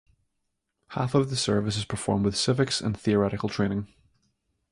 Half 0.87 1.13
of 1.13 1.29
the 1.29 1.35
service 1.35 1.77
is 1.77 1.85
performed 1.85 2.25
with 2.25 2.35
civics 2.35 2.81
and 2.81 2.99
theoretical 2.99 3.49
training. 3.49 3.87